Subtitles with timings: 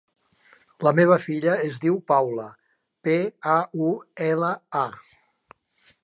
[0.85, 2.45] La meva filla es diu Paula:
[3.07, 3.17] pe,
[3.57, 3.59] a,
[3.89, 3.91] u,
[4.29, 4.49] ela,
[4.85, 5.93] a.